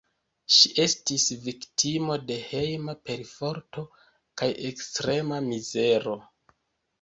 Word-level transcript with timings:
Ŝi 0.53 0.69
estis 0.83 1.25
viktimo 1.47 2.15
de 2.31 2.37
hejma 2.45 2.95
perforto 3.11 3.85
kaj 4.43 4.49
ekstrema 4.71 5.39
mizero. 5.51 6.17